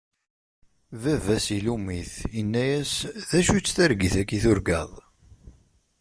Baba-s 1.01 1.47
ilumm-it, 1.57 2.13
inna-as: 2.41 2.93
D 3.29 3.31
acu-tt 3.39 3.73
targit-agi 3.75 4.33
i 4.37 4.39
turgaḍ? 4.43 4.91